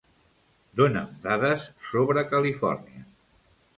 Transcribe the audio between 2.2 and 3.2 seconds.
Califòrnia.